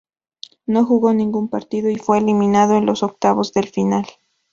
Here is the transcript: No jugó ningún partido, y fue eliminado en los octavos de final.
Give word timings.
No 0.65 0.83
jugó 0.83 1.13
ningún 1.13 1.47
partido, 1.47 1.87
y 1.91 1.95
fue 1.97 2.17
eliminado 2.17 2.75
en 2.75 2.87
los 2.87 3.03
octavos 3.03 3.53
de 3.53 3.61
final. 3.61 4.07